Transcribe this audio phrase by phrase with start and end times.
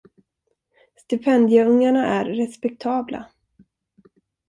[0.95, 3.25] Stipendieungarna är respektabla.